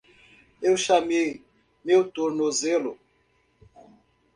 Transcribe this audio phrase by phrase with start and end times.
[0.63, 1.43] Eu chamei
[1.85, 2.97] meu tornozelo.